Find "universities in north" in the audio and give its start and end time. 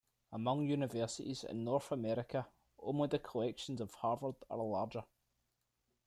0.67-1.91